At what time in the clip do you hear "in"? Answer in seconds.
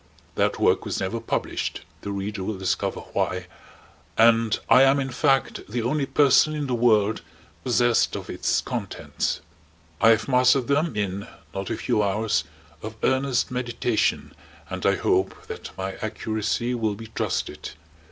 4.99-5.11, 6.55-6.65, 10.95-11.27